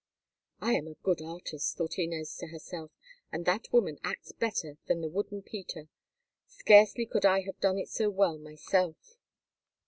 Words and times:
"I 0.61 0.71
am 0.73 0.87
a 0.87 0.95
good 1.03 1.21
artist," 1.21 1.77
thought 1.77 1.99
Inez 1.99 2.35
to 2.37 2.47
herself, 2.47 2.89
"and 3.31 3.45
that 3.45 3.71
woman 3.71 3.99
acts 4.03 4.31
better 4.31 4.77
than 4.87 5.01
the 5.01 5.07
wooden 5.07 5.43
Peter. 5.43 5.89
Scarcely 6.47 7.05
could 7.05 7.23
I 7.23 7.41
have 7.41 7.59
done 7.59 7.77
it 7.77 7.89
so 7.89 8.09
well 8.09 8.39
myself." 8.39 9.19